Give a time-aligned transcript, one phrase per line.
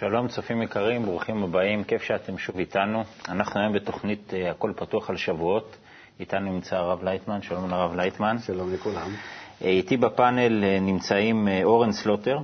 [0.00, 3.02] שלום צופים יקרים, ברוכים הבאים, כיף שאתם שוב איתנו.
[3.28, 5.76] אנחנו היום בתוכנית אה, הכל פתוח על שבועות.
[6.20, 8.36] איתנו נמצא הרב לייטמן, שלום לרב לייטמן.
[8.38, 9.10] שלום לכולם.
[9.62, 12.38] אה, איתי בפאנל אה, נמצאים אורן סלוטר.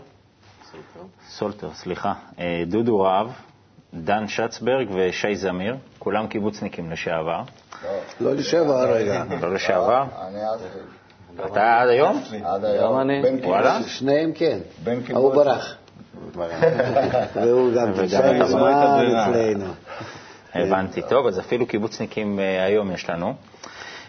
[0.71, 1.07] סולטר.
[1.29, 2.13] סולטר, סליחה.
[2.67, 3.29] דודו רהב,
[3.95, 7.43] דן שצברג ושי זמיר, כולם קיבוצניקים לשעבר.
[8.21, 9.25] לא לשעבר רגע.
[9.41, 10.05] לא לשעבר?
[10.29, 10.61] אני אז...
[11.47, 12.23] אתה עד היום?
[12.45, 13.11] עד היום.
[13.45, 13.83] וואלה?
[13.83, 14.59] שניהם כן.
[15.15, 15.77] ההוא ברח.
[17.35, 19.75] והוא גם תשע מזמן אצלנו.
[20.55, 21.03] הבנתי.
[21.09, 23.35] טוב, אז אפילו קיבוצניקים אה, היום יש לנו.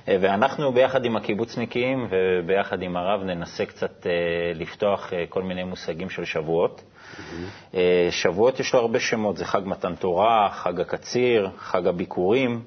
[0.07, 4.11] אה, ואנחנו ביחד עם הקיבוצניקים וביחד עם הרב ננסה קצת אה,
[4.55, 6.81] לפתוח כל מיני מושגים של שבועות.
[8.09, 12.61] שבועות יש לו הרבה שמות, זה חג מתן תורה, חג הקציר, חג הביקורים.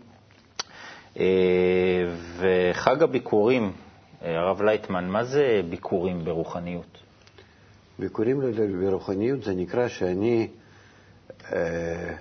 [2.37, 3.73] וחג הביקורים,
[4.23, 6.99] הרב לייטמן, מה זה ביקורים ברוחניות?
[8.01, 8.41] ביקורים
[8.81, 10.49] ברוחניות זה נקרא שאני
[11.53, 12.15] אה,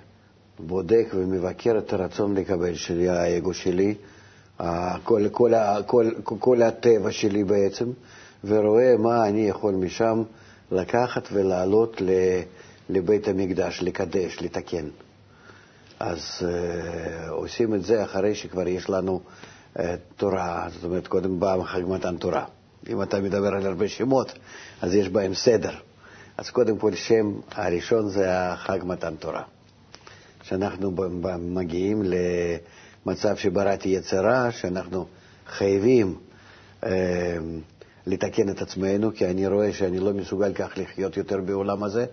[0.59, 3.95] בודק ומבקר את הרצון לקבל שלי, האגו שלי,
[5.03, 5.53] כל, כל,
[5.85, 7.85] כל, כל הטבע שלי בעצם,
[8.43, 10.23] ורואה מה אני יכול משם
[10.71, 12.01] לקחת ולעלות
[12.89, 14.85] לבית המקדש, לקדש, לתקן.
[15.99, 19.21] אז אה, עושים את זה אחרי שכבר יש לנו
[19.79, 22.45] אה, תורה, זאת אומרת, קודם בא חג מתן תורה.
[22.89, 24.31] אם אתה מדבר על הרבה שמות,
[24.81, 25.73] אז יש בהם סדר.
[26.37, 29.43] אז קודם כל, שם הראשון זה החג מתן תורה.
[30.43, 30.91] שאנחנו
[31.39, 32.03] מגיעים
[33.05, 35.05] למצב שבראתי יצרה, שאנחנו
[35.47, 36.15] חייבים
[36.83, 37.37] אה,
[38.07, 42.05] לתקן את עצמנו, כי אני רואה שאני לא מסוגל כך לחיות יותר בעולם הזה.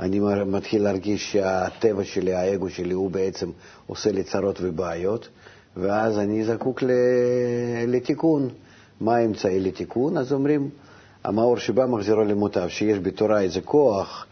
[0.00, 3.50] אני מתחיל להרגיש שהטבע שלי, האגו שלי, הוא בעצם
[3.86, 5.28] עושה לי צרות ובעיות,
[5.76, 6.82] ואז אני זקוק
[7.86, 8.48] לתיקון.
[9.00, 10.16] מה האמצעי לתיקון?
[10.16, 10.70] אז אומרים,
[11.24, 14.26] המאור שבא מחזירו למוטב, שיש בתורה איזה כוח,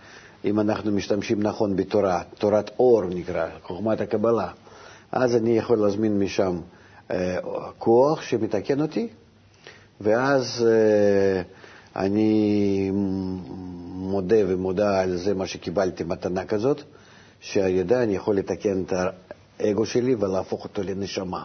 [0.44, 4.48] אם אנחנו משתמשים נכון בתורה, תורת אור נקרא, חוכמת הקבלה,
[5.12, 6.60] אז אני יכול להזמין משם
[7.10, 7.36] אה,
[7.78, 9.08] כוח שמתקן אותי,
[10.00, 11.42] ואז אה,
[12.04, 12.90] אני
[13.94, 16.82] מודה ומודה על זה מה שקיבלתי מתנה כזאת,
[17.40, 18.92] שעל ידה אני יכול לתקן את
[19.60, 21.42] האגו שלי ולהפוך אותו לנשמה.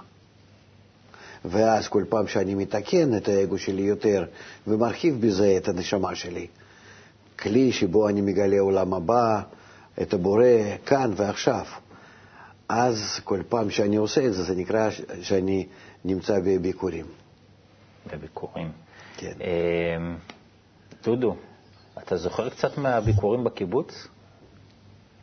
[1.45, 4.25] ואז כל פעם שאני מתקן את האגו שלי יותר
[4.67, 6.47] ומרחיב בזה את הנשמה שלי,
[7.39, 9.41] כלי שבו אני מגלה עולם הבא,
[10.01, 10.45] את הבורא
[10.85, 11.65] כאן ועכשיו,
[12.69, 14.89] אז כל פעם שאני עושה את זה, זה נקרא
[15.21, 15.67] שאני
[16.05, 17.05] נמצא בביקורים.
[18.13, 18.71] בביקורים.
[19.17, 19.33] כן.
[19.41, 20.15] אמ,
[21.03, 21.35] דודו,
[21.97, 24.07] אתה זוכר קצת מהביקורים בקיבוץ?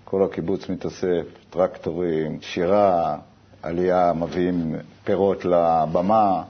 [0.04, 3.19] כל הקיבוץ מתאסף, טרקטורים, שירה,
[3.62, 4.75] עלייה, מביאים
[5.10, 6.43] פירות לבמה.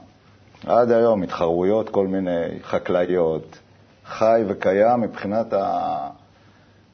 [0.65, 3.59] עד היום התחרויות כל מיני חקלאיות,
[4.05, 6.09] חי וקיים מבחינת, ה...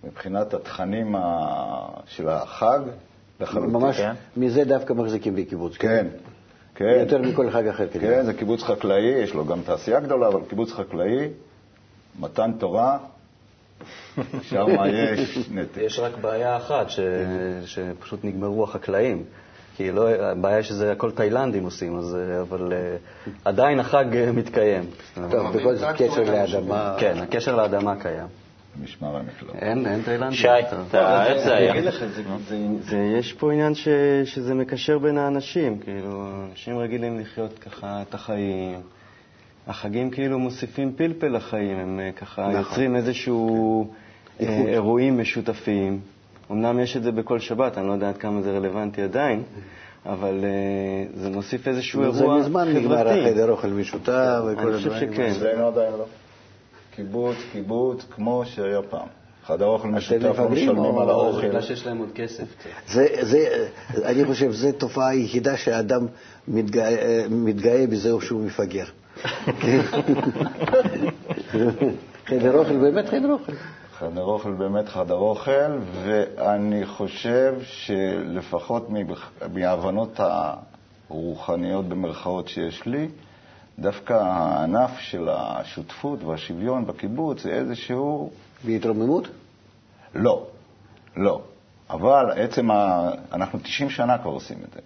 [0.03, 1.47] מבחינת התכנים ה...
[2.06, 2.79] של החג
[3.39, 3.72] לחלוטין.
[3.72, 4.13] ממש כן?
[4.38, 5.77] מזה דווקא מחזיקים בקיבוץ.
[5.77, 6.07] כן,
[6.75, 6.97] כן.
[7.00, 7.88] יותר מכל חג אחר.
[7.88, 11.29] כן, זה קיבוץ חקלאי, יש לו גם תעשייה גדולה, אבל קיבוץ חקלאי,
[12.19, 12.97] מתן תורה,
[14.50, 14.66] שם
[15.16, 15.77] יש נתק.
[15.77, 17.00] יש רק בעיה אחת, ש...
[17.66, 19.23] שפשוט נגמרו החקלאים.
[19.77, 24.83] כי לא, הבעיה שזה הכל תאילנדים עושים, אז, אה, אבל uh, עדיין החג אה, מתקיים.
[25.31, 26.95] טוב, בכל זאת קשר לאדמה.
[26.99, 28.27] כן, הקשר לאדמה קיים.
[28.83, 29.55] משמר המקלט.
[29.55, 30.38] אין, אין תאילנדים.
[30.38, 31.71] שי, איך זה היה?
[31.71, 32.03] אני אגיד לך,
[33.19, 33.88] יש פה עניין ש,
[34.25, 38.81] שזה מקשר בין האנשים, כאילו, אנשים רגילים לחיות ככה את החיים.
[39.67, 42.55] החגים כאילו מוסיפים פלפל לחיים, הם ככה נכון.
[42.55, 43.88] יוצרים איזשהו
[44.38, 44.63] כן.
[44.67, 45.99] אירועים משותפים.
[46.52, 49.44] אמנם יש את זה בכל שבת, אני לא יודע עד כמה זה רלוונטי עדיין,
[50.06, 52.44] אבל uh, זה מוסיף איזשהו אירוע חברתי.
[52.44, 54.74] זה מזמן נגמר החדר אוכל משותף וכל הדברים.
[54.74, 55.31] אני חושב שכן.
[55.31, 56.06] אצלנו עדיין לא.
[56.96, 59.07] קיבוץ, קיבוץ, כמו שהיה פעם.
[59.47, 61.48] חדר אוכל משותף, לא משלמים על האוכל.
[61.48, 62.44] בגלל שיש להם עוד כסף.
[64.06, 66.07] אני חושב שזו תופעה היחידה שהאדם
[66.48, 68.86] מתגאה, מתגאה בזה שהוא מפגר.
[72.25, 73.54] חדר אוכל, באמת חדר אוכל.
[73.99, 78.88] חדר אוכל באמת חדר אוכל, ואני חושב שלפחות
[79.53, 80.19] מההבנות
[81.09, 83.07] הרוחניות במרכאות שיש לי,
[83.79, 88.31] דווקא הענף של השותפות והשוויון בקיבוץ זה איזשהו...
[88.65, 89.27] בהתרוממות?
[90.15, 90.47] לא,
[91.15, 91.41] לא.
[91.89, 93.09] אבל עצם ה...
[93.31, 94.79] אנחנו 90 שנה כבר עושים את זה.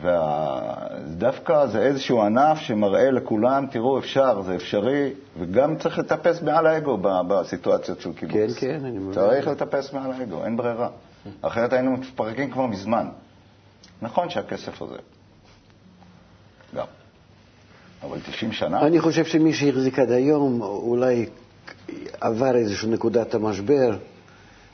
[0.00, 6.98] ודווקא זה איזשהו ענף שמראה לכולם, תראו, אפשר, זה אפשרי, וגם צריך לטפס מעל האגו
[7.02, 8.34] בסיטואציות של קיבוץ.
[8.34, 9.14] כן, כן, אני מבין.
[9.14, 10.88] צריך לטפס מעל האגו, אין ברירה.
[11.42, 13.06] אחרת היינו מתפרקים כבר מזמן.
[14.02, 14.96] נכון שהכסף עוזר.
[16.76, 16.86] גם.
[18.02, 18.86] אבל 90 שנה...
[18.86, 21.26] אני חושב שמי שהחזיק עד היום אולי
[22.20, 23.96] עבר איזושהי נקודת המשבר,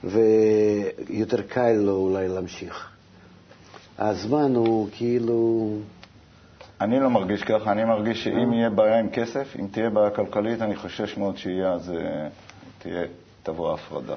[0.05, 2.98] ויותר קל לו אולי להמשיך.
[3.99, 5.69] הזמן הוא כאילו...
[6.81, 10.63] אני לא מרגיש ככה, אני מרגיש שאם יהיה בעיה עם כסף, אם תהיה בעיה כלכלית,
[10.63, 12.29] אני חושש מאוד שיהיה אז אה,
[12.79, 13.03] תהיה,
[13.43, 14.15] תבוא ההפרדה.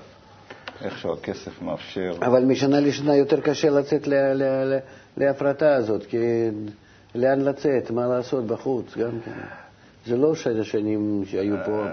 [0.82, 2.14] איכשהו הכסף מאפשר.
[2.22, 4.80] אבל משנה לשנה יותר קשה לצאת ל- ל- ל-
[5.18, 6.18] להפרטה הזאת, כי
[7.16, 9.32] לאן לצאת, מה לעשות בחוץ, גם כן.
[10.06, 11.84] זה לא שש השנים שהיו פה.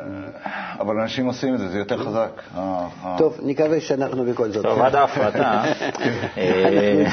[0.81, 2.43] אבל אנשים עושים את זה, זה יותר חזק.
[2.55, 4.63] ה- ה- טוב, נקווה שאנחנו בכל זאת.
[4.63, 5.65] טוב, עד ההפרטה.
[6.39, 7.05] אה.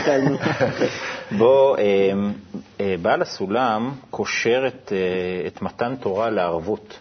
[1.38, 1.84] בוא, אה,
[2.82, 7.00] אה, בעל הסולם קושר את, אה, מתן תורה לערבות.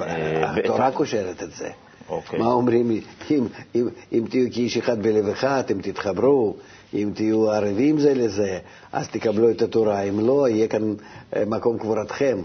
[0.00, 1.68] אה, התורה קושרת את זה.
[2.08, 2.38] אוקיי.
[2.38, 2.90] מה אומרים?
[3.30, 6.56] אם, אם, אם תהיו כאיש אחד בלב אחד, אתם תתחברו,
[6.94, 8.58] אם תהיו ערבים זה לזה,
[8.92, 10.94] אז תקבלו את התורה, אם לא, יהיה כאן
[11.36, 12.38] אה, מקום קבורתכם.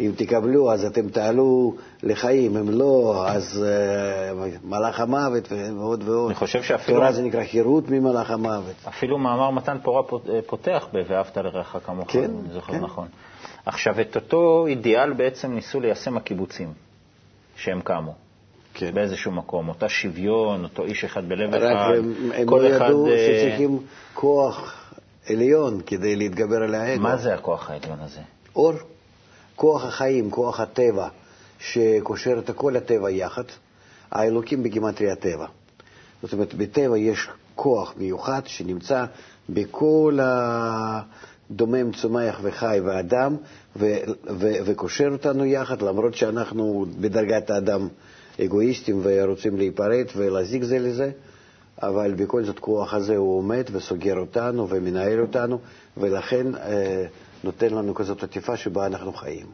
[0.00, 6.26] אם תקבלו, אז אתם תעלו לחיים, אם לא, אז אה, מלאך המוות ועוד ועוד.
[6.26, 8.74] אני חושב שאפילו- תורה זה נקרא חירות ממלאך המוות.
[8.88, 12.80] אפילו מאמר מתן תורה אה, פותח ב"ואהבת לרעך כמוך", כן, אני זוכר כן.
[12.80, 13.08] נכון.
[13.66, 16.72] עכשיו, את אותו אידיאל בעצם ניסו ליישם הקיבוצים
[17.56, 18.14] שהם קמו.
[18.74, 18.94] כן.
[18.94, 22.86] באיזשהו מקום, אותה שוויון, אותו איש אחד בלב רק אחד, הם, הם כל לא אחד...
[22.86, 23.78] ידעו אה, שצריכים
[24.14, 24.78] כוח
[25.30, 27.02] עליון כדי להתגבר על האגו.
[27.02, 28.20] מה זה הכוח העליון הזה?
[28.56, 28.72] אור,
[29.56, 31.08] כוח החיים, כוח הטבע,
[31.58, 33.44] שקושר את כל הטבע יחד,
[34.10, 35.46] האלוקים בגימטריה הטבע.
[36.22, 39.04] זאת אומרת, בטבע יש כוח מיוחד שנמצא
[39.48, 43.36] בכל הדומם, צומח וחי ואדם,
[43.76, 43.96] ו-
[44.30, 47.88] ו- וקושר אותנו יחד, למרות שאנחנו בדרגת האדם
[48.44, 51.10] אגואיסטים ורוצים להיפרד ולהזיק זה לזה,
[51.82, 55.58] אבל בכל זאת כוח הזה הוא עומד וסוגר אותנו ומנהל אותנו,
[55.96, 57.04] ולכן אה,
[57.44, 59.46] נותן לנו כזאת עטיפה שבה אנחנו חיים.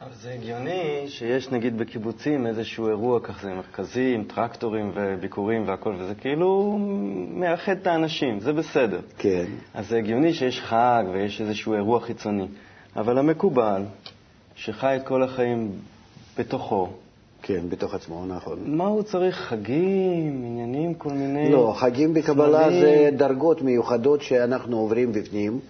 [0.00, 6.14] אבל זה הגיוני שיש נגיד בקיבוצים איזשהו אירוע כזה מרכזי עם טרקטורים וביקורים והכל, וזה
[6.14, 6.78] כאילו
[7.34, 9.00] מאחד את האנשים, זה בסדר.
[9.18, 9.44] כן.
[9.74, 12.46] אז זה הגיוני שיש חג ויש איזשהו אירוע חיצוני,
[12.96, 13.82] אבל המקובל,
[14.54, 15.72] שחי את כל החיים
[16.38, 16.88] בתוכו,
[17.42, 18.58] כן, בתוך עצמו, נכון.
[18.66, 19.36] מה הוא צריך?
[19.36, 21.52] חגים, עניינים, כל מיני...
[21.52, 22.80] לא, חגים בקבלה סמלים?
[22.80, 25.60] זה דרגות מיוחדות שאנחנו עוברים בפנים,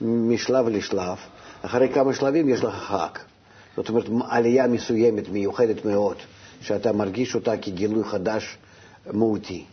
[0.00, 1.16] משלב לשלב.
[1.62, 3.18] אחרי כמה שלבים יש לך חג.
[3.76, 6.16] זאת אומרת, עלייה מסוימת, מיוחדת מאוד,
[6.60, 8.58] שאתה מרגיש אותה כגילוי חדש
[9.12, 9.64] מהותי.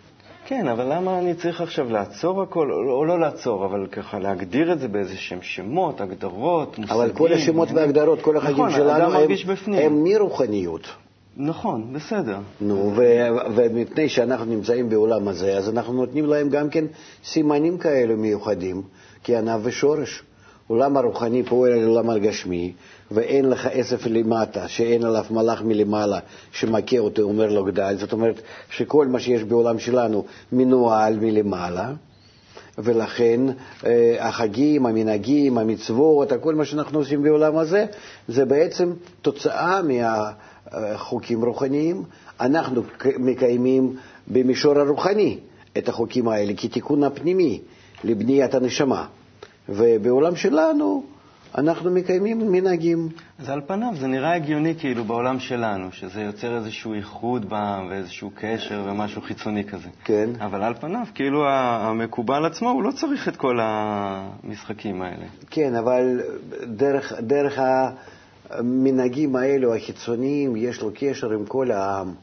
[0.47, 4.79] כן, אבל למה אני צריך עכשיו לעצור הכל, או לא לעצור, אבל ככה להגדיר את
[4.79, 6.97] זה באיזה שהם שמות, הגדרות, מושגים.
[6.97, 7.69] אבל כל השמות.
[7.75, 9.73] והגדרות, כל החגים נכון, שלנו הם.
[9.73, 10.87] הם מרוחניות.
[11.37, 12.37] נכון, בסדר.
[12.61, 12.93] נו,
[13.55, 16.85] ומפני שאנחנו נמצאים בעולם הזה, אז אנחנו נותנים להם גם כן
[17.23, 18.81] סימנים כאלו מיוחדים,
[19.25, 20.23] כענף ושורש.
[20.67, 22.73] עולם הרוחני פועל על עולם הגשמי,
[23.11, 26.19] ואין לך עשף למטה, שאין עליו מלאך מלמעלה
[26.51, 27.95] שמכה אותו, אומר לו גדל.
[27.99, 31.93] זאת אומרת שכל מה שיש בעולם שלנו מנוהל מלמעלה,
[32.77, 33.41] ולכן
[33.85, 37.85] אה, החגים, המנהגים, המצוות, כל מה שאנחנו עושים בעולם הזה,
[38.27, 42.03] זה בעצם תוצאה מהחוקים רוחניים.
[42.39, 42.81] אנחנו
[43.19, 43.95] מקיימים
[44.27, 45.39] במישור הרוחני
[45.77, 47.61] את החוקים האלה כתיקון הפנימי
[48.05, 49.05] לבניית הנשמה.
[49.69, 51.03] ובעולם שלנו
[51.57, 53.09] אנחנו מקיימים מנהגים.
[53.39, 58.31] אז על פניו זה נראה הגיוני כאילו בעולם שלנו, שזה יוצר איזשהו איחוד בעם ואיזשהו
[58.35, 59.87] קשר ומשהו חיצוני כזה.
[60.03, 60.29] כן.
[60.39, 65.25] אבל על פניו, כאילו המקובל עצמו, הוא לא צריך את כל המשחקים האלה.
[65.49, 66.21] כן, אבל
[66.63, 67.59] דרך, דרך
[68.49, 72.13] המנהגים האלו, החיצוניים, יש לו קשר עם כל העם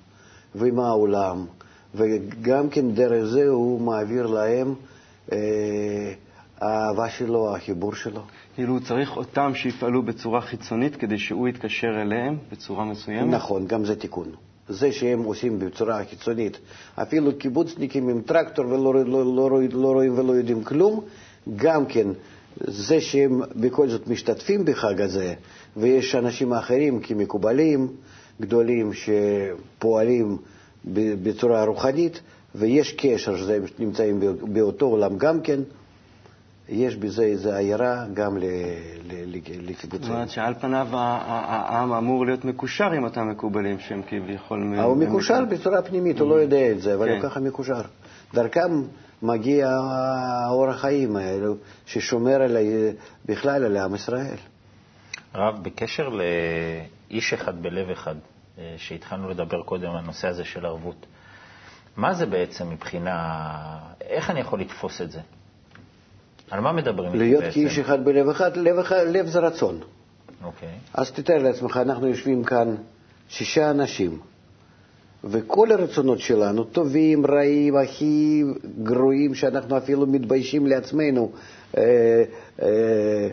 [0.55, 1.47] ועם העולם,
[1.95, 4.75] וגם כן דרך זה הוא מעביר להם
[6.61, 8.21] האהבה שלו, החיבור שלו.
[8.55, 13.35] כאילו הוא צריך אותם שיפעלו בצורה חיצונית כדי שהוא יתקשר אליהם בצורה מסוימת?
[13.35, 14.29] נכון, גם זה תיקון.
[14.69, 16.59] זה שהם עושים בצורה חיצונית,
[16.95, 21.01] אפילו קיבוצניקים עם טרקטור ולא לא, לא, לא, רואים- לא רואים ולא יודעים כלום,
[21.57, 22.07] גם כן
[22.61, 25.35] זה שהם בכל זאת משתתפים בחג הזה,
[25.77, 27.89] ויש אנשים אחרים כמקובלים
[28.41, 30.37] גדולים שפועלים
[31.23, 32.21] בצורה רוחנית,
[32.55, 35.61] ויש קשר שהם נמצאים באותו עולם גם כן,
[36.69, 40.13] יש בזה איזו עיירה גם ל- ל- ל- זאת לקיבוצים.
[40.13, 44.75] אומרת שעל פניו העם אמור להיות מקושר עם אותם מקובלים שהם כביכול...
[44.83, 47.13] הוא מקושר בצורה פנימית, הוא לא יודע את זה, אבל כן.
[47.13, 47.81] הוא ככה מקושר.
[48.35, 48.83] דרכם
[49.23, 51.57] מגיע האור החיים האלו,
[51.87, 52.39] ששומר
[53.27, 54.37] בכלל על עם ישראל.
[55.35, 58.15] הרב, בקשר לאיש אחד בלב אחד,
[58.59, 61.07] אה, שהתחלנו לדבר קודם על הנושא הזה של ערבות,
[61.97, 63.39] מה זה בעצם מבחינה...
[64.01, 65.21] איך אני יכול לתפוס את זה?
[66.51, 67.45] על מה מדברים איתי להיות?
[67.53, 69.81] כאיש אחד בלב אחד, לב, לב זה רצון.
[70.45, 70.69] אוקיי.
[70.95, 72.75] אז תתאר לעצמך, אנחנו יושבים כאן
[73.29, 74.19] שישה אנשים,
[75.25, 78.45] וכל הרצונות שלנו, טובים, רעים, הכי
[78.83, 81.33] גרועים, שאנחנו אפילו מתביישים לעצמנו
[81.77, 81.83] אה,
[82.63, 83.29] אה,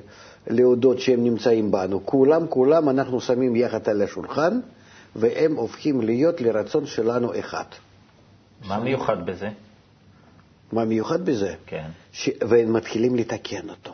[0.48, 4.60] להודות שהם נמצאים בנו, כולם, כולם אנחנו שמים יחד על השולחן,
[5.16, 7.64] והם הופכים להיות לרצון שלנו אחד.
[8.68, 9.50] מה מיוחד בזה?
[10.72, 11.56] מה מיוחד בזה?
[11.66, 11.86] כן.
[12.12, 12.30] ש...
[12.50, 13.94] והם מתחילים לתקן אותו.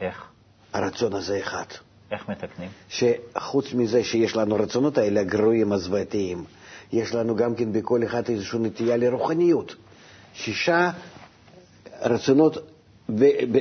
[0.00, 0.24] איך?
[0.72, 1.64] הרצון הזה אחד.
[2.10, 2.68] איך מתקנים?
[2.88, 6.44] שחוץ מזה שיש לנו רצונות האלה הגרועים, הזוועתיים,
[6.92, 9.74] יש לנו גם כן בכל אחד איזושהי נטייה לרוחניות.
[10.34, 10.90] שישה
[12.02, 12.56] רצונות
[13.08, 13.58] ב, ב,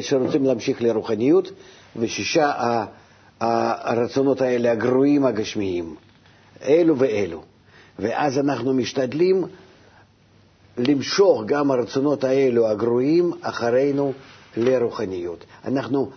[0.00, 1.52] שרוצים להמשיך לרוחניות,
[1.96, 2.84] ושישה
[3.40, 5.96] הרצונות האלה הגרועים הגשמיים,
[6.62, 7.42] אלו ואלו.
[7.98, 9.44] ואז אנחנו משתדלים
[10.78, 14.12] למשוך גם הרצונות האלו הגרועים אחרינו
[14.56, 15.44] לרוחניות.
[15.64, 16.10] אנחנו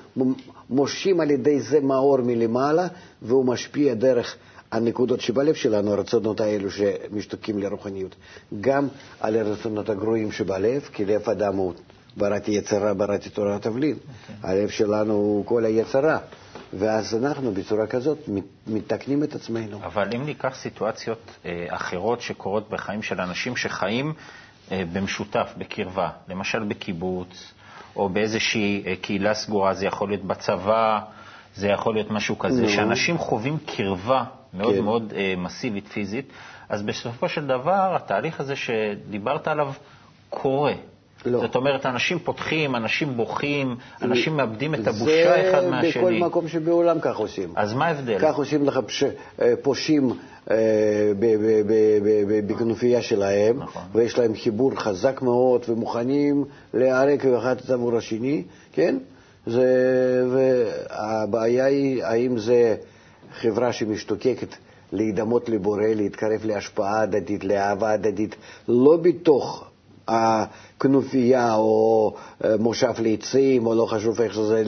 [0.70, 2.88] מושכים על ידי זה מאור מלמעלה,
[3.22, 4.36] והוא משפיע דרך
[4.72, 8.16] הנקודות שבלב שלנו, הרצונות האלו שמשתוקקים לרוחניות,
[8.62, 8.88] גם
[9.20, 11.74] על הרצונות הגרועים שבלב, כי לב אדם הוא
[12.18, 13.96] בראתי יצרה, בראתי תורה תבלין.
[13.96, 14.32] Okay.
[14.48, 16.18] הלב שלנו הוא כל היצרה.
[16.80, 18.30] ואז אנחנו בצורה כזאת
[18.68, 19.80] מתקנים את עצמנו.
[19.84, 24.14] אבל אם ניקח סיטואציות אה, אחרות שקורות בחיים של אנשים שחיים
[24.72, 27.54] אה, במשותף, בקרבה, למשל בקיבוץ,
[27.96, 31.00] או באיזושהי אה, קהילה סגורה, זה יכול להיות בצבא,
[31.56, 32.70] זה יכול להיות משהו כזה, no.
[32.70, 34.84] שאנשים חווים קרבה מאוד כן.
[34.84, 36.26] מאוד אה, מסיבית פיזית,
[36.70, 39.74] אז בסופו של דבר התהליך הזה שדיברת עליו
[40.30, 40.74] קורה.
[41.26, 41.40] לא.
[41.40, 45.92] זאת אומרת, אנשים פותחים, אנשים בוכים, אנשים מאבדים את הבושה אחד מהשני.
[45.92, 47.50] זה בכל מקום שבעולם כך עושים.
[47.56, 48.20] אז מה ההבדל?
[48.20, 49.04] כך עושים לך פש...
[49.42, 50.14] אה, פושעים
[50.52, 50.58] אה,
[52.48, 53.82] בכנופיה שלהם, נכון.
[53.94, 58.98] ויש להם חיבור חזק מאוד, ומוכנים להיהרג אחד את עבור השני, כן?
[59.46, 59.66] זה...
[60.34, 62.76] והבעיה היא, האם זה
[63.40, 64.56] חברה שמשתוקקת
[64.92, 68.36] להידמות לבורא, להתקרב להשפעה הדדית, לאהבה הדדית,
[68.68, 69.66] לא בתוך
[70.08, 74.64] הכנופיה או אה, מושב לעצים, או לא חשוב איך שזה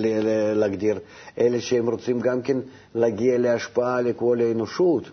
[0.56, 1.00] להגדיר,
[1.40, 2.58] אלה שהם רוצים גם כן
[2.96, 5.04] להגיע להשפעה לכל האנושות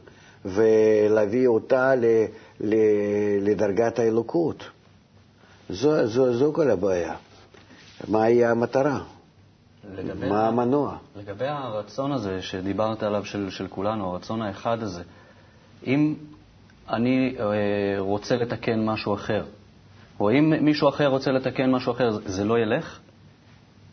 [0.45, 1.93] ולהביא אותה
[3.41, 4.65] לדרגת האלוקות.
[5.71, 7.15] זו, זו, זו כל הבעיה.
[8.09, 9.01] מהי המטרה?
[9.97, 10.97] לגבי מה המנוע?
[11.17, 15.03] לגבי הרצון הזה שדיברת עליו של, של כולנו, הרצון האחד הזה,
[15.87, 16.15] אם
[16.89, 17.45] אני אה,
[17.99, 19.45] רוצה לתקן משהו אחר,
[20.21, 22.99] או אם מישהו אחר רוצה לתקן משהו אחר, זה לא ילך?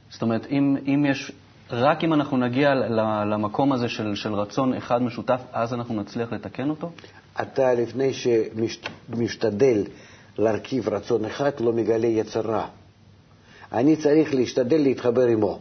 [0.09, 1.31] זאת אומרת, אם, אם יש,
[1.69, 2.75] רק אם אנחנו נגיע
[3.25, 6.91] למקום הזה של, של רצון אחד משותף, אז אנחנו נצליח לתקן אותו?
[7.41, 9.83] אתה, לפני שמשתדל
[10.37, 12.67] להרכיב רצון אחד, לא מגלה יצר רע.
[13.71, 15.59] אני צריך להשתדל להתחבר עמו.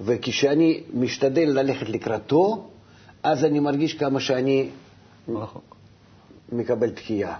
[0.00, 2.68] וכשאני משתדל ללכת לקראתו,
[3.22, 4.68] אז אני מרגיש כמה שאני
[5.28, 5.76] רחוק.
[6.52, 7.36] מקבל תחייה.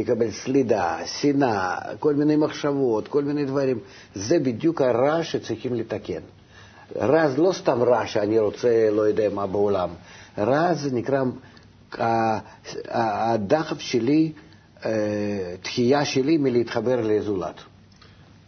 [0.00, 3.78] מקבל סלידה, שנאה, כל מיני מחשבות, כל מיני דברים.
[4.14, 6.20] זה בדיוק הרע שצריכים לתקן.
[6.96, 9.88] רע זה לא סתם רע שאני רוצה, לא יודע מה בעולם.
[10.38, 11.22] רע זה נקרא,
[12.88, 14.32] הדחף שלי,
[15.62, 17.54] תחייה שלי מלהתחבר לזולת.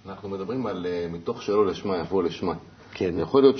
[0.06, 2.54] אנחנו מדברים על מתוך שלא לשמה יבוא לשמה.
[2.92, 3.14] כן.
[3.18, 3.58] יכול להיות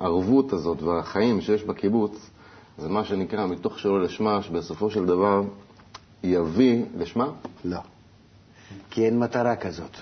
[0.00, 2.30] שהערבות הזאת והחיים שיש בקיבוץ,
[2.78, 5.42] זה מה שנקרא מתוך שלא לשמה, שבסופו של דבר
[6.24, 7.30] יביא לשמה?
[7.64, 7.80] לא.
[8.90, 9.96] כי אין מטרה כזאת.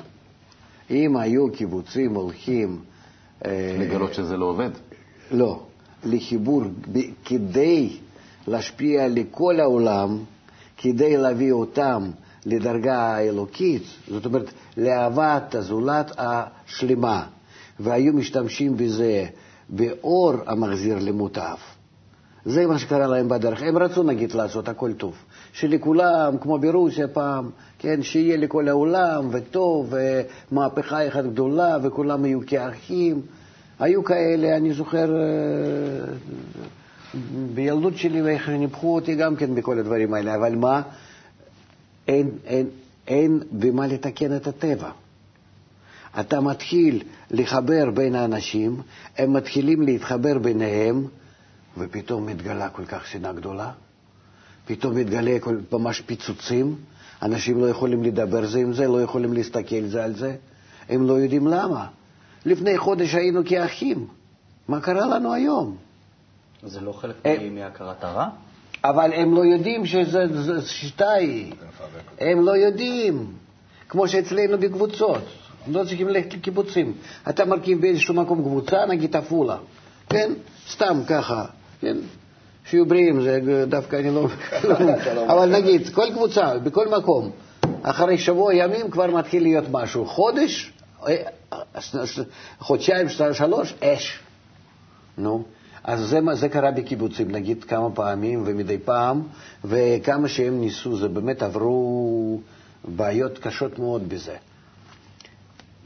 [0.91, 2.81] אם היו קיבוצים הולכים...
[3.47, 4.71] אה, לגלות שזה לא עובד?
[5.31, 5.63] לא.
[6.05, 6.63] לחיבור,
[7.25, 7.97] כדי
[8.47, 10.19] להשפיע לכל העולם,
[10.77, 12.11] כדי להביא אותם
[12.47, 17.27] לדרגה האלוקית, זאת אומרת, לאהבת הזולת השלמה,
[17.81, 19.27] והיו משתמשים בזה
[19.69, 21.57] באור המחזיר למוטב.
[22.45, 23.63] זה מה שקרה להם בדרך.
[23.63, 25.15] הם רצו, נגיד, לעשות הכל טוב.
[25.53, 29.95] שלכולם, כמו ברוסיה פעם, כן, שיהיה לכל העולם, וטוב,
[30.53, 33.21] ומהפכה אחת גדולה, וכולם יהיו כאחים.
[33.79, 36.15] היו כאלה, אני זוכר, אה,
[37.55, 40.83] בילדות שלי, ואיך ניפחו אותי גם כן בכל הדברים האלה, אבל מה?
[42.09, 42.67] אין, אין,
[43.09, 44.91] אין במה לתקן את הטבע.
[46.21, 48.81] אתה מתחיל לחבר בין האנשים,
[49.19, 51.07] הם מתחילים להתחבר ביניהם,
[51.79, 53.71] ופתאום מתגלה כל כך שנאה גדולה,
[54.67, 56.77] פתאום מתגלה כל, ממש פיצוצים,
[57.23, 60.37] אנשים לא יכולים לדבר זה עם זה, לא יכולים להסתכל זה על זה,
[60.89, 61.87] הם לא יודעים למה.
[62.47, 64.07] לפני חודש היינו כאחים,
[64.69, 65.77] מה קרה לנו היום?
[66.63, 68.29] זה לא חלק הם, אה, מהכרת הרע?
[68.85, 70.19] אבל הם לא יודעים שזו
[70.67, 71.53] שיטה היא.
[72.19, 73.33] הם לא יודעים.
[73.89, 75.23] כמו שאצלנו בקבוצות.
[75.67, 76.93] לא צריכים ללכת לקיבוצים.
[77.29, 79.57] אתה מרכיב באיזשהו מקום קבוצה, נגיד עפולה,
[80.09, 80.33] כן?
[80.71, 81.45] סתם ככה,
[81.81, 81.97] כן?
[82.65, 84.27] שיהיו בריאים, זה דווקא אני לא...
[85.33, 87.31] אבל נגיד, כל קבוצה, בכל מקום,
[87.83, 90.07] אחרי שבוע ימים כבר מתחיל להיות משהו.
[90.07, 90.73] חודש,
[91.09, 91.15] אה,
[92.59, 94.19] חודשיים, שלוש, אש.
[95.19, 95.45] נו.
[95.85, 99.23] אז זה, זה קרה בקיבוצים, נגיד כמה פעמים ומדי פעם,
[99.65, 102.41] וכמה שהם ניסו, זה באמת עברו
[102.85, 104.37] בעיות קשות מאוד בזה.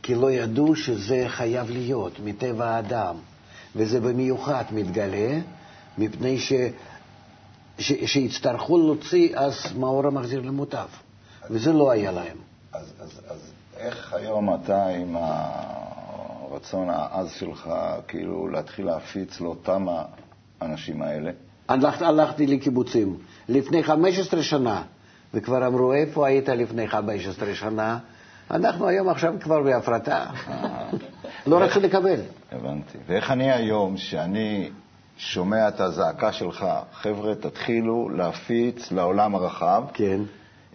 [0.02, 3.14] כי לא ידעו שזה חייב להיות מטבע האדם,
[3.76, 5.38] וזה במיוחד מתגלה,
[5.98, 6.52] מפני ש...
[7.78, 7.92] ש...
[8.06, 10.86] שיצטרכו להוציא אז מאור המחזיר למוטב,
[11.50, 12.36] וזה לא היה להם.
[12.72, 17.70] אז, אז, אז איך היום אתה עם הרצון העז שלך
[18.08, 19.86] כאילו להתחיל להפיץ לאותם
[20.60, 21.30] האנשים האלה?
[21.68, 23.16] הלכ, הלכתי לקיבוצים
[23.48, 24.82] לפני 15 שנה,
[25.34, 27.98] וכבר אמרו, איפה היית לפני 15 שנה?
[28.50, 30.26] אנחנו היום עכשיו כבר בהפרטה.
[31.46, 32.20] לא רצו לקבל.
[32.52, 32.98] הבנתי.
[33.06, 34.70] ואיך אני היום, שאני
[35.18, 39.84] שומע את הזעקה שלך, חבר'ה, תתחילו להפיץ לעולם הרחב.
[39.94, 40.20] כן.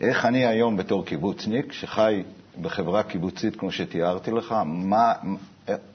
[0.01, 2.23] איך אני היום בתור קיבוצניק, שחי
[2.61, 5.13] בחברה קיבוצית כמו שתיארתי לך, מה,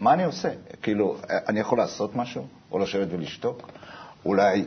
[0.00, 0.48] מה אני עושה?
[0.82, 1.16] כאילו,
[1.48, 2.46] אני יכול לעשות משהו?
[2.72, 3.68] או לשבת ולשתוק?
[4.24, 4.64] אולי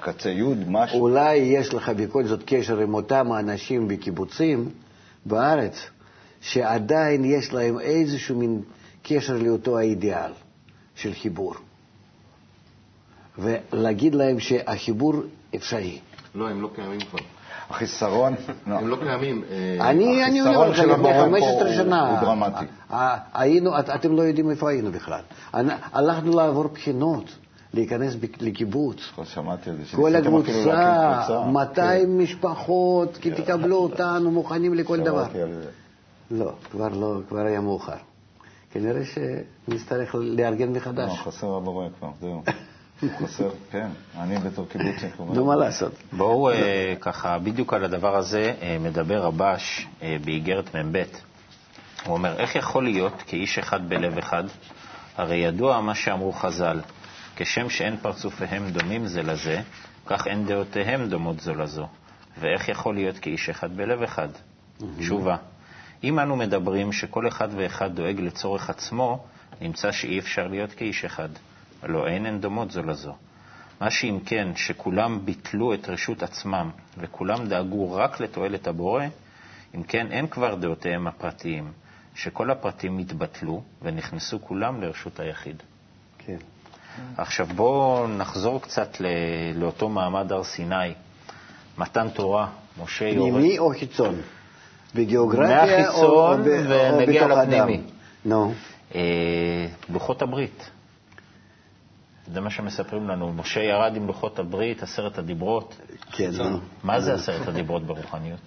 [0.00, 1.00] קצה יוד, משהו?
[1.00, 4.68] אולי יש לך בכל זאת קשר עם אותם האנשים בקיבוצים
[5.26, 5.74] בארץ,
[6.40, 8.62] שעדיין יש להם איזשהו מין
[9.02, 10.32] קשר לאותו האידיאל
[10.94, 11.54] של חיבור.
[13.38, 15.14] ולהגיד להם שהחיבור
[15.54, 15.98] אפשרי.
[16.34, 17.18] לא, הם לא קיימים כבר.
[17.70, 18.34] החיסרון,
[18.66, 18.74] לא.
[18.74, 19.44] הם לא קיימים.
[19.50, 22.64] אה, אני, אני אומר לך, לפני 15 שנה, הוא דרמטי.
[23.34, 25.20] היינו, את, אתם לא יודעים איפה היינו בכלל.
[25.92, 27.24] הלכנו לעבור בחינות,
[27.74, 29.00] להיכנס לקיבוץ.
[29.24, 29.96] שמעתי על זה.
[29.96, 35.24] כל הקבוצה, 200 משפחות, כי תקבלו אותנו, מוכנים לכל דבר.
[35.24, 35.70] שמעתי על זה.
[36.30, 37.96] לא, כבר לא, כבר היה מאוחר.
[38.70, 41.10] כנראה שנצטרך לארגן מחדש.
[41.10, 42.42] לא, חסר הבורא כבר, זהו.
[43.06, 45.14] חסר, כן, אני בתור קיבוצניק.
[45.34, 45.92] נו, מה לעשות?
[46.12, 51.02] בואו אה, ככה, בדיוק על הדבר הזה אה, מדבר רבש אה, באיגרת מ"ב.
[52.06, 54.44] הוא אומר, איך יכול להיות כאיש אחד בלב אחד?
[55.16, 56.80] הרי ידוע מה שאמרו חז"ל,
[57.36, 59.60] כשם שאין פרצופיהם דומים זה לזה,
[60.06, 61.86] כך אין דעותיהם דומות זו לזו.
[62.40, 64.28] ואיך יכול להיות כאיש אחד בלב אחד?
[64.98, 65.36] תשובה,
[66.04, 69.24] אם אנו מדברים שכל אחד ואחד דואג לצורך עצמו,
[69.60, 71.28] נמצא שאי אפשר להיות כאיש אחד.
[71.82, 73.14] הלא אין הן דומות זו לזו.
[73.80, 79.04] מה שאם כן, שכולם ביטלו את רשות עצמם וכולם דאגו רק לתועלת הבורא,
[79.74, 81.72] אם כן, אין כבר דעותיהם הפרטיים,
[82.14, 85.62] שכל הפרטים התבטלו ונכנסו כולם לרשות היחיד.
[86.18, 86.36] כן.
[87.16, 88.96] עכשיו בואו נחזור קצת
[89.54, 90.94] לאותו מעמד הר סיני,
[91.78, 92.48] מתן תורה,
[92.82, 93.32] משה יורד.
[93.32, 94.20] פנימי או חיצון?
[94.94, 97.72] בגיאוגרפיה או, מהחיצון ונגיע בתוך לפנימי.
[97.72, 97.82] האדם?
[98.24, 98.52] נו.
[98.94, 99.00] אה,
[99.88, 100.70] לוחות הברית.
[102.32, 103.32] זה מה שמספרים לנו.
[103.32, 105.76] משה ירד עם לוחות הברית, עשרת הדיברות.
[106.12, 106.58] כן, נו.
[106.84, 108.40] מה זה עשרת הדיברות ברוחניות?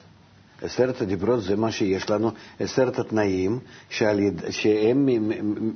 [0.61, 5.09] עשרת הדיברות זה מה שיש לנו, עשרת התנאים שעל יד, שהם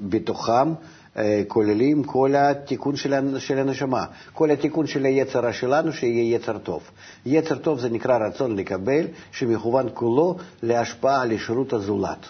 [0.10, 0.74] בתוכם
[1.18, 6.84] אה, כוללים כל התיקון של, של הנשמה, כל התיקון של היצרה שלנו שיהיה יצר טוב.
[7.26, 12.26] יצר טוב זה נקרא רצון לקבל, שמכוון כולו להשפעה לשירות הזולת,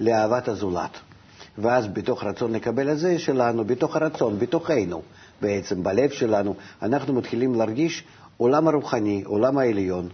[0.00, 0.98] לאהבת הזולת.
[1.58, 5.02] ואז בתוך רצון לקבל הזה שלנו, בתוך הרצון, בתוכנו,
[5.42, 8.04] בעצם בלב שלנו, אנחנו מתחילים להרגיש
[8.36, 10.08] עולם הרוחני, עולם העליון.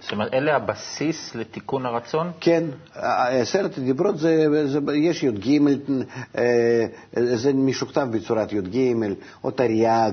[0.00, 2.32] זאת אומרת, אלה הבסיס לתיקון הרצון?
[2.40, 2.64] כן,
[3.42, 5.58] עשרת הדיברות זה, זה, יש י"ג,
[6.38, 9.04] אה, זה משוכתב בצורת י"ג,
[9.44, 10.12] או תרי"ג,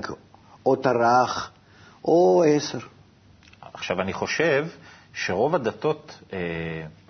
[0.65, 1.51] או תר"ח,
[2.05, 2.79] או עשר.
[3.73, 4.67] עכשיו, אני חושב
[5.13, 6.39] שרוב הדתות אה,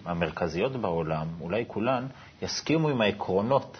[0.05, 2.05] המרכזיות בעולם, אולי כולן,
[2.41, 3.77] יסכימו עם העקרונות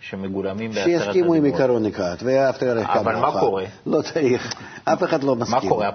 [0.00, 1.04] שמגולמים בעשרת הדיברות.
[1.04, 3.06] שיסכימו עם עיקרון אחד, ואהבת לרעך כמוך.
[3.06, 3.64] אבל מה קורה?
[3.86, 5.54] לא צריך, אף אחד לא מסכים.
[5.54, 5.90] מה קורה?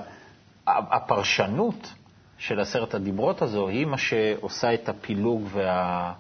[0.68, 1.94] הפרשנות
[2.38, 6.14] של עשרת הדיברות הזו היא מה שעושה את הפילוג וה...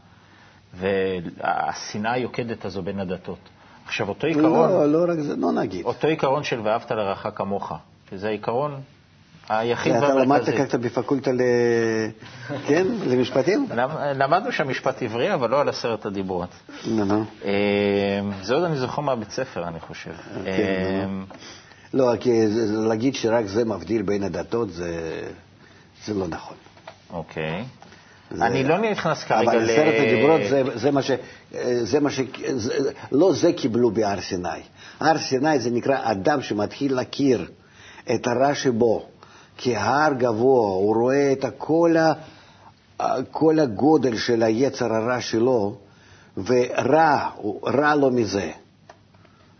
[0.74, 3.38] והשנאה היוקדת הזו בין הדתות.
[3.86, 5.86] עכשיו, אותו עיקרון, לא, לא רק זה, לא נגיד.
[5.86, 7.74] אותו עיקרון של ואהבת לרעך כמוך,
[8.10, 8.82] שזה העיקרון
[9.50, 10.58] היחיד אתה למדת והמרכזי.
[10.68, 11.42] ככה בפקולטה ל...
[12.68, 12.88] כן?
[13.08, 13.68] למשפטים?
[13.76, 16.50] למ- למדנו שם משפט עברי, אבל לא על עשרת הדיברות.
[17.46, 17.52] אה,
[18.42, 20.12] זה עוד אני זוכר מהבית ספר, אני חושב.
[20.34, 21.06] כן, אה,
[21.94, 25.22] לא, כי זה- זה- להגיד שרק זה מבדיל בין הדתות, זה,
[26.06, 26.58] זה לא נכון.
[27.14, 27.64] אוקיי.
[28.32, 29.64] זה- אני לא נכנס כרגע אבל ל...
[29.70, 31.12] עשרת הדיברות זה, זה מה ש...
[31.82, 32.20] זה מה ש...
[32.54, 32.74] זה,
[33.12, 34.50] לא זה קיבלו בהר סיני.
[35.00, 37.50] הר סיני זה נקרא אדם שמתחיל להכיר
[38.16, 39.06] את הרע שבו.
[39.58, 42.14] כהר גבוה, הוא רואה את כל, ה...
[43.32, 45.76] כל הגודל של היצר הרע שלו,
[46.38, 47.30] ורע,
[47.66, 48.52] רע לו מזה.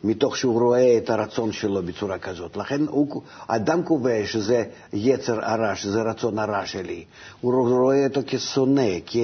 [0.04, 2.58] מתוך שהוא רואה את הרצון שלו בצורה כזאת.
[2.58, 7.04] לכן הוא, אדם קובע שזה יצר הרע, שזה רצון הרע שלי.
[7.42, 9.18] הוא רואה אותו כשונא, כ,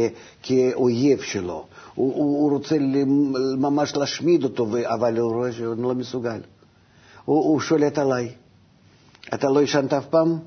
[0.44, 1.66] כאויב שלו.
[1.96, 2.76] הוא, הוא, הוא רוצה
[3.58, 6.42] ממש להשמיד אותו, אבל הוא רואה שהוא לא מסוגל.
[7.26, 8.32] הוא, הוא שולט עליי.
[9.34, 10.40] אתה לא ישנת אף פעם?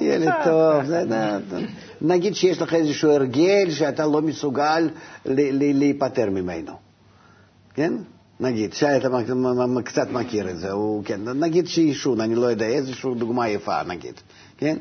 [0.00, 0.82] ילד טוב,
[2.00, 4.90] נגיד שיש לך איזשהו הרגל שאתה לא מסוגל
[5.24, 6.72] להיפטר ממנו,
[7.74, 7.92] כן?
[8.40, 9.08] נגיד, שי, אתה
[9.84, 14.14] קצת מכיר את זה, הוא, כן, נגיד שעישון, אני לא יודע, איזושהי דוגמה יפה, נגיד,
[14.58, 14.76] כן?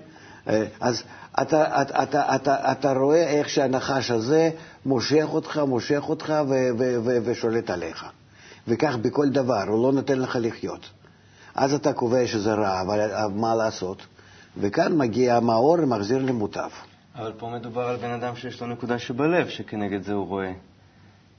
[0.50, 1.04] אה, אז
[1.42, 4.50] אתה, אתה, אתה, אתה, אתה רואה איך שהנחש הזה
[4.86, 8.06] מושך אותך, מושך אותך ו, ו, ו, ושולט עליך.
[8.68, 10.90] וכך בכל דבר, הוא לא נותן לך לחיות.
[11.56, 14.02] אז אתה קובע שזה רע, אבל מה לעשות?
[14.60, 16.70] וכאן מגיע המאור ומחזיר למוטב.
[17.16, 20.52] אבל פה מדובר על בן אדם שיש לו נקודה שבלב, שכנגד זה הוא רואה.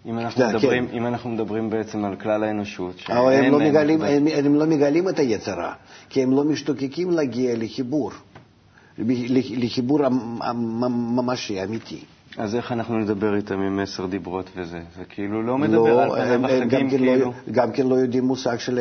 [0.07, 0.49] אם אנחנו, כן.
[0.49, 4.67] מדברים, אם אנחנו מדברים בעצם על כלל האנושות, אבל הם לא, מגלים, הם, הם לא
[4.67, 5.73] מגלים את היצרה,
[6.09, 8.11] כי הם לא משתוקקים להגיע לחיבור,
[9.57, 10.01] לחיבור
[10.89, 12.05] ממשי, אמיתי.
[12.37, 14.81] אז איך אנחנו נדבר איתם עם עשר דיברות וזה?
[14.97, 17.25] זה כאילו לא מדבר לא, על פניו החגים גם כן לא- כאילו...
[17.25, 18.79] לא, גם כן לא יודעים מושג של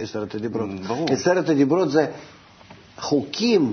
[0.00, 0.70] עשרת הדיברות.
[0.86, 1.06] ברור.
[1.12, 2.06] עשרת הדיברות זה
[2.98, 3.72] חוקים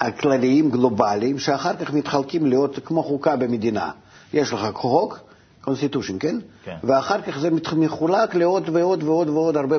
[0.00, 3.90] הכלליים גלובליים, שאחר כך מתחלקים להיות כמו חוקה במדינה.
[4.32, 5.18] יש לך חוק,
[5.60, 6.36] constitution, כן?
[6.64, 6.76] כן?
[6.84, 9.76] ואחר כך זה מחולק לעוד ועוד ועוד ועוד הרבה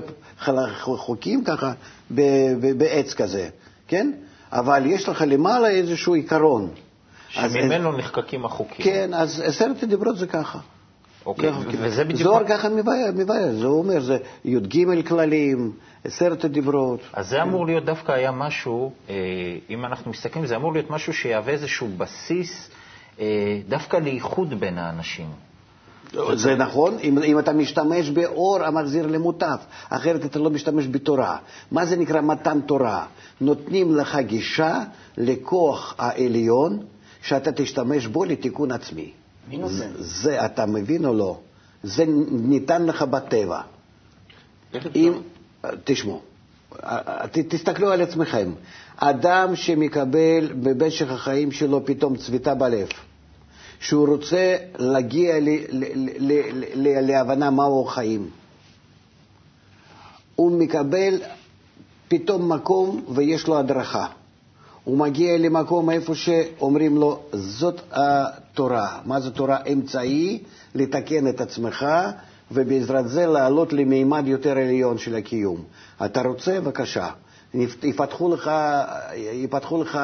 [0.98, 1.72] חוקים ככה
[2.78, 3.50] בעץ כזה,
[3.88, 4.12] כן?
[4.52, 6.70] אבל יש לך למעלה איזשהו עיקרון.
[7.30, 8.86] שממנו אז, נחקקים החוקים.
[8.86, 10.60] כן, אז עשרת הדיברות זה ככה.
[11.28, 12.22] אוקיי, וזה בדיוק...
[12.22, 15.72] זוהר ככה מבאר, זה אומר, זה י"ג כללים,
[16.04, 17.00] עשרת הדיברות.
[17.14, 19.16] אז זה אמור להיות דווקא היה משהו, אה,
[19.70, 22.70] אם אנחנו מסתכלים, זה אמור להיות משהו שיהווה איזשהו בסיס
[23.20, 25.28] אה, דווקא לאיחוד בין האנשים.
[26.34, 29.58] זה נכון, אם, אם אתה משתמש באור המחזיר למוטב,
[29.90, 31.38] אחרת אתה לא משתמש בתורה.
[31.72, 33.06] מה זה נקרא מתן תורה?
[33.42, 34.80] נותנים לך גישה
[35.18, 36.80] לכוח העליון
[37.22, 39.12] שאתה תשתמש בו לתיקון עצמי.
[39.52, 39.92] נותן?
[40.00, 41.40] זה, אתה מבין או לא?
[41.84, 43.62] זה ניתן לך בטבע.
[44.96, 45.14] אם,
[45.84, 46.22] תשמעו,
[47.32, 48.52] תסתכלו על עצמכם.
[48.98, 52.88] אדם שמקבל במשך החיים שלו פתאום צביטה בלב,
[53.80, 55.36] שהוא רוצה להגיע
[57.02, 58.30] להבנה מהו החיים,
[60.36, 61.22] הוא מקבל
[62.08, 64.08] פתאום מקום ויש לו הדרכה.
[64.88, 69.00] הוא מגיע למקום איפה שאומרים לו, זאת התורה.
[69.06, 69.58] מה זו תורה?
[69.74, 70.44] אמצעי
[70.76, 71.86] לתקן את עצמך
[72.52, 75.64] ובעזרת זה לעלות למימד יותר עליון של הקיום.
[76.06, 76.62] אתה רוצה?
[76.62, 77.10] בבקשה.
[77.84, 78.52] יפתחו לך,
[79.16, 80.00] יפתחו לך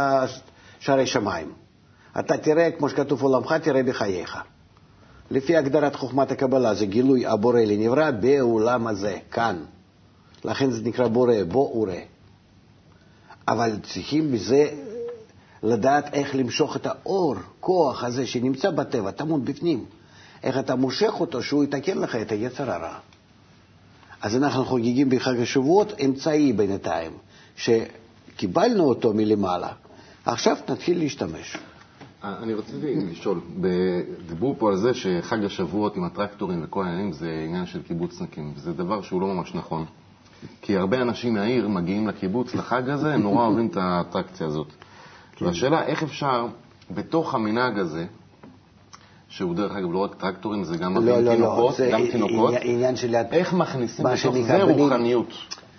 [0.79, 1.51] שערי שמיים.
[2.19, 4.37] אתה תראה, כמו שכתוב עולמך, תראה בחייך.
[5.31, 9.57] לפי הגדרת חוכמת הקבלה, זה גילוי הבורא לנברא בעולם הזה, כאן.
[10.45, 12.12] לכן זה נקרא בורא, בוא וראה.
[13.47, 14.69] אבל צריכים בזה
[15.63, 19.85] לדעת איך למשוך את האור, כוח הזה שנמצא בטבע, טמון בפנים.
[20.43, 22.97] איך אתה מושך אותו, שהוא יתקן לך את היצר הרע.
[24.21, 27.11] אז אנחנו חוגגים בחג השבועות אמצעי בינתיים,
[27.55, 29.71] שקיבלנו אותו מלמעלה.
[30.25, 31.57] עכשיו נתחיל להשתמש.
[32.23, 33.41] אני רציתי לשאול,
[34.27, 38.73] דיברו פה על זה שחג השבועות עם הטרקטורים וכל העניינים זה עניין של קיבוצניקים, זה
[38.73, 39.85] דבר שהוא לא ממש נכון.
[40.61, 44.67] כי הרבה אנשים מהעיר מגיעים לקיבוץ לחג הזה, הם נורא אוהבים את האטרקציה הזאת.
[45.35, 45.45] כן.
[45.45, 46.47] והשאלה, איך אפשר,
[46.91, 48.05] בתוך המנהג הזה,
[49.29, 52.95] שהוא דרך אגב לא רק טרקטורים, זה גם לא, לא, תינוקות, לא, גם תינוקות, עניין
[52.95, 53.15] של...
[53.31, 55.33] איך מכניסים בתוך זה רוחניות?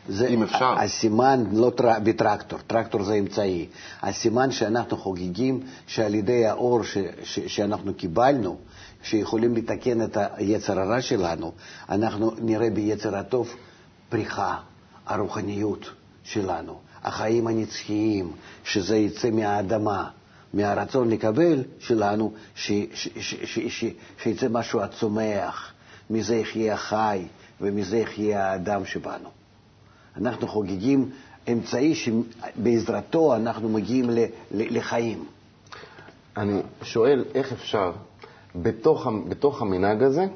[0.09, 0.75] זה, אם אפשר.
[0.79, 1.89] הסימן לא טר...
[2.03, 3.67] בטרקטור, טרקטור זה אמצעי.
[4.03, 6.99] הסימן שאנחנו חוגגים שעל ידי האור ש...
[7.23, 7.41] ש...
[7.47, 8.57] שאנחנו קיבלנו,
[9.03, 11.53] שיכולים לתקן את היצר הרע שלנו,
[11.89, 13.55] אנחנו נראה ביצר הטוב
[14.09, 14.59] פריחה,
[15.07, 15.91] הרוחניות
[16.23, 18.33] שלנו, החיים הנצחיים,
[18.65, 20.09] שזה יצא מהאדמה,
[20.55, 23.85] מהרצון לקבל שלנו, ש, ש, ש, ש, ש,
[24.23, 25.73] שיצא משהו הצומח,
[26.11, 27.23] מזה יחיה החי
[27.61, 29.29] ומזה יחיה האדם שבנו.
[30.17, 31.11] אנחנו חוגגים
[31.53, 35.25] אמצעי שבעזרתו אנחנו מגיעים ל, ל, לחיים.
[36.37, 37.93] אני שואל, איך אפשר
[38.55, 40.27] בתוך, בתוך המנהג הזה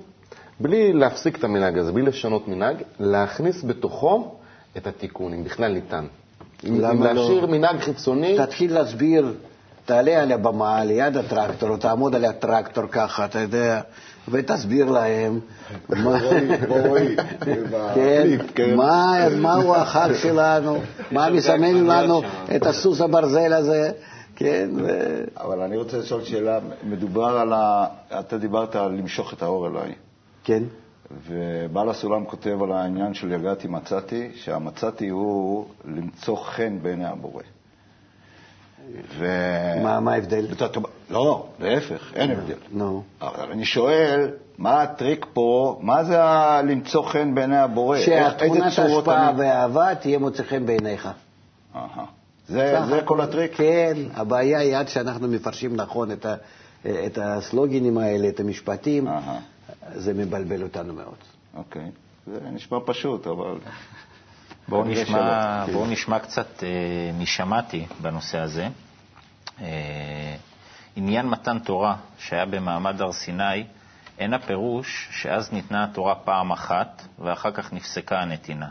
[0.60, 4.34] בלי להפסיק את המנהג הזה, בלי לשנות מנהג, להכניס בתוכו
[4.76, 6.04] את התיקון, אם בכלל ניתן.
[6.64, 7.12] אם, אם לא?
[7.12, 8.36] להשאיר מנהג חיצוני...
[8.38, 9.34] תתחיל להסביר,
[9.84, 13.80] תעלה על הבמה ליד הטרקטור, או תעמוד על הטרקטור ככה, אתה יודע,
[14.28, 15.40] ותסביר להם
[18.54, 18.74] כן,
[19.40, 20.78] מהו החג שלנו,
[21.10, 22.22] מה מסמן לנו
[22.56, 23.90] את הסוס הברזל הזה.
[24.36, 24.88] כן, ו...
[25.36, 27.86] אבל אני רוצה לשאול שאלה, מדובר על ה...
[28.20, 29.92] אתה דיברת על למשוך את האור אליי.
[30.48, 30.62] כן.
[31.26, 37.42] ובעל הסולם כותב על העניין של יגעתי מצאתי, שהמצאתי הוא למצוא חן בעיני הבורא.
[39.18, 39.26] ו...
[39.82, 40.46] מה מה ההבדל?
[41.10, 42.54] לא, להפך, אין הבדל.
[42.72, 43.02] נו.
[43.20, 46.18] אבל אני שואל, מה הטריק פה, מה זה
[46.64, 47.98] למצוא חן בעיני הבורא?
[47.98, 51.08] שהתמונת ההשפעה והאהבה תהיה מוצא חן בעיניך.
[51.76, 52.04] אהה.
[52.48, 53.00] זה זה.
[53.04, 53.54] כל הטריק?
[53.54, 56.34] כן, הבעיה היא עד שאנחנו מפרשים נכון את, ה,
[56.86, 59.38] את הסלוגנים האלה, את המשפטים, אהה.
[59.94, 61.16] זה מבלבל אותנו מאוד.
[61.54, 61.90] אוקיי.
[62.26, 63.58] זה נשמע פשוט, אבל...
[64.68, 65.66] בואו נשמע.
[65.72, 66.68] בואו נשמע קצת אה,
[67.18, 68.68] משמעתי בנושא הזה.
[69.60, 70.36] אה,
[70.96, 73.64] עניין מתן תורה שהיה במעמד הר סיני,
[74.18, 78.68] אין הפירוש שאז ניתנה התורה פעם אחת ואחר כך נפסקה הנתינה,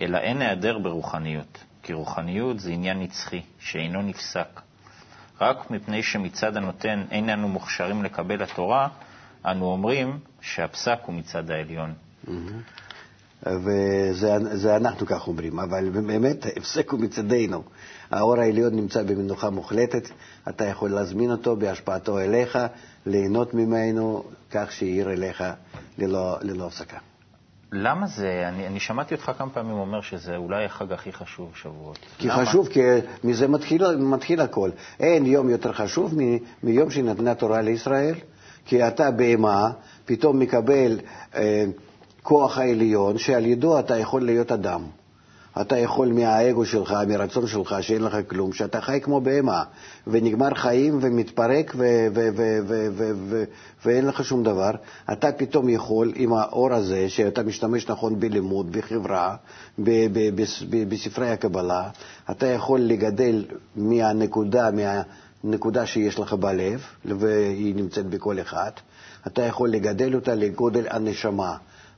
[0.00, 4.60] אלא אין היעדר ברוחניות, כי רוחניות זה עניין נצחי שאינו נפסק.
[5.40, 8.88] רק מפני שמצד הנותן אין אנו מוכשרים לקבל התורה,
[9.46, 11.92] אנו אומרים שהפסק הוא מצד העליון.
[13.46, 17.62] וזה זה אנחנו כך אומרים, אבל באמת ההפסק הוא מצדנו.
[18.10, 20.08] האור העליון נמצא במנוחה מוחלטת,
[20.48, 22.58] אתה יכול להזמין אותו בהשפעתו אליך,
[23.06, 25.44] ליהנות ממנו, כך שיאיר אליך
[25.98, 26.98] ללא, ללא הפסקה.
[27.72, 31.98] למה זה, אני, אני שמעתי אותך כמה פעמים אומר שזה אולי החג הכי חשוב שבועות.
[32.18, 32.46] כי למה?
[32.46, 32.80] חשוב, כי
[33.24, 34.70] מזה מתחיל, מתחיל הכל.
[35.00, 38.14] אין יום יותר חשוב מ- מיום שנתנה תורה לישראל,
[38.64, 39.70] כי אתה בהמה
[40.04, 40.98] פתאום מקבל
[41.34, 41.64] אה,
[42.22, 44.82] כוח העליון, שעל ידו אתה יכול להיות אדם.
[45.60, 49.62] אתה יכול מהאגו שלך, מרצון שלך, שאין לך כלום, שאתה חי כמו בהמה,
[50.06, 51.76] ונגמר חיים ומתפרק
[53.84, 54.70] ואין לך שום דבר,
[55.12, 59.36] אתה פתאום יכול עם האור הזה, שאתה משתמש נכון בלימוד, בחברה,
[60.88, 61.88] בספרי הקבלה,
[62.30, 63.44] אתה יכול לגדל
[63.76, 64.70] מהנקודה,
[65.44, 68.70] מהנקודה שיש לך בלב, והיא נמצאת בכל אחד,
[69.26, 71.56] אתה יכול לגדל אותה לגודל הנשמה.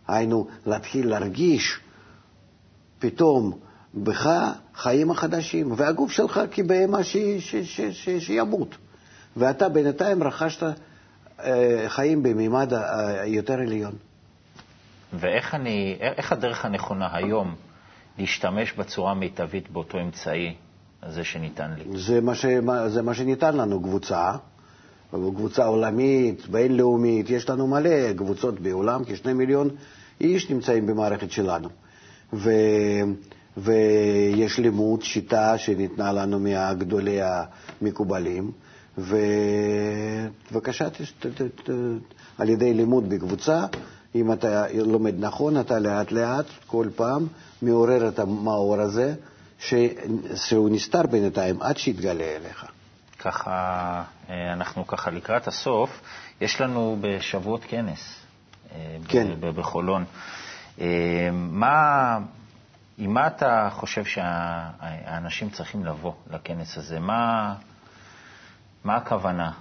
[0.09, 1.81] היינו, להתחיל להרגיש
[2.98, 3.59] פתאום
[3.94, 4.31] בך
[4.74, 8.76] חיים החדשים, והגוף שלך כבהמה ש- ש- ש- ש- שימות.
[9.37, 10.62] ואתה בינתיים רכשת
[11.40, 12.72] אה, חיים בממד
[13.22, 13.92] היותר עליון.
[15.12, 17.55] ואיך אני, איך הדרך הנכונה היום
[18.18, 20.55] להשתמש בצורה מיטבית באותו אמצעי
[21.03, 21.99] הזה שניתן לי?
[21.99, 22.47] זה מה, ש,
[22.87, 24.33] זה מה שניתן לנו, קבוצה,
[25.11, 29.69] קבוצה עולמית, בינלאומית, יש לנו מלא קבוצות בעולם, כשני מיליון
[30.21, 31.69] איש נמצאים במערכת שלנו.
[32.33, 32.51] ו,
[33.57, 38.51] ויש לימוד, שיטה שניתנה לנו מהגדולי המקובלים,
[40.51, 40.88] ובבקשה,
[42.38, 43.65] על ידי לימוד בקבוצה,
[44.15, 47.27] אם אתה לומד נכון, אתה לאט לאט, כל פעם,
[47.62, 49.15] מעורר את המאור הזה,
[49.62, 49.75] ש...
[50.37, 52.66] שהוא נסתר בינתיים עד שיתגלה אליך.
[53.18, 56.01] ככה, אה, אנחנו ככה לקראת הסוף,
[56.40, 58.16] יש לנו בשבועות כנס.
[58.75, 59.29] אה, כן.
[59.40, 60.05] בחולון.
[60.81, 62.18] אה, מה,
[62.98, 67.01] עם מה אתה חושב שהאנשים צריכים לבוא לכנס הזה?
[67.01, 67.55] מה,
[68.85, 69.53] מה הכוונה?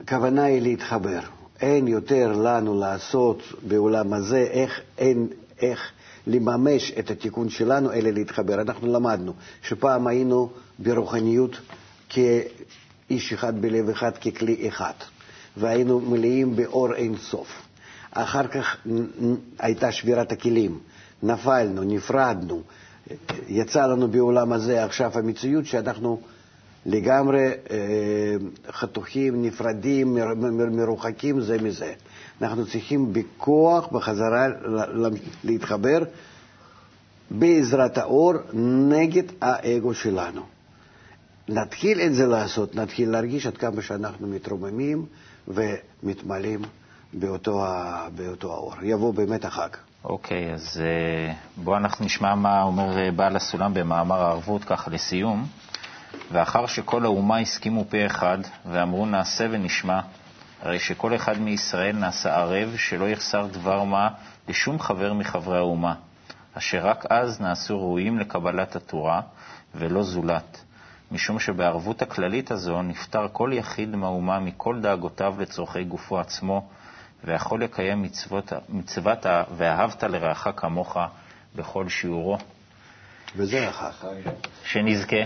[0.00, 1.20] הכוונה היא להתחבר.
[1.60, 5.28] אין יותר לנו לעשות בעולם הזה, איך, אין,
[5.60, 5.92] איך
[6.28, 8.54] לממש את התיקון שלנו, אלא להתחבר.
[8.60, 11.56] אנחנו למדנו שפעם היינו ברוחניות
[12.08, 14.92] כאיש אחד בלב אחד, ככלי אחד,
[15.56, 17.62] והיינו מלאים באור אין סוף.
[18.10, 18.76] אחר כך
[19.58, 20.78] הייתה שבירת הכלים,
[21.22, 22.62] נפלנו, נפרדנו,
[23.48, 26.20] יצא לנו בעולם הזה עכשיו המציאות שאנחנו
[26.86, 27.76] לגמרי אה,
[28.72, 31.92] חתוכים, נפרדים, מר- מר- מרוחקים זה מזה.
[32.42, 34.46] אנחנו צריכים בכוח בחזרה
[35.44, 35.98] להתחבר
[37.30, 38.32] בעזרת האור
[38.88, 40.42] נגד האגו שלנו.
[41.48, 45.06] נתחיל את זה לעשות, נתחיל להרגיש עד כמה שאנחנו מתרוממים
[45.48, 46.60] ומתמלאים
[47.12, 47.64] באותו,
[48.16, 48.72] באותו האור.
[48.82, 49.68] יבוא באמת החג.
[50.04, 55.46] אוקיי, אז אה, בואו אנחנו נשמע מה אומר אה, בעל הסולם במאמר הערבות, ככה לסיום.
[56.32, 60.00] ואחר שכל האומה הסכימו פה אחד ואמרו נעשה ונשמע,
[60.62, 64.08] הרי שכל אחד מישראל נעשה ערב שלא יחסר דבר מה
[64.48, 65.94] לשום חבר מחברי האומה,
[66.54, 69.20] אשר רק אז נעשו ראויים לקבלת התורה
[69.74, 70.64] ולא זולת.
[71.12, 76.68] משום שבערבות הכללית הזו נפטר כל יחיד מהאומה מכל דאגותיו לצורכי גופו עצמו,
[77.24, 80.96] ויכול לקיים מצוות, מצוות ואהבת לרעך כמוך
[81.56, 82.38] בכל שיעורו.
[83.36, 83.92] וזה החג.
[84.64, 85.16] שנזכה.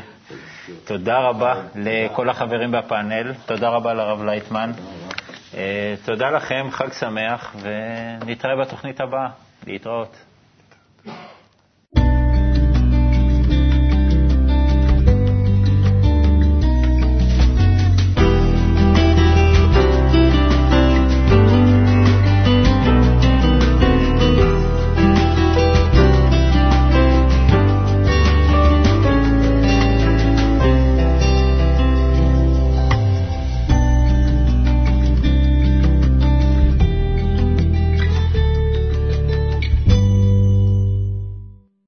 [0.84, 4.72] תודה רבה לכל החברים בפאנל, תודה רבה לרב לייטמן.
[5.54, 9.28] אה, תודה לכם, חג שמח, ונתראה בתוכנית הבאה.
[9.66, 10.16] להתראות.